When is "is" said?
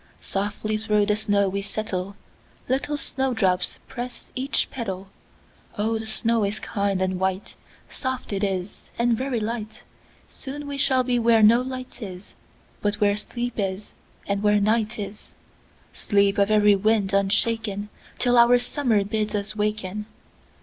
6.43-6.59, 8.43-8.89, 12.01-12.33, 13.57-13.93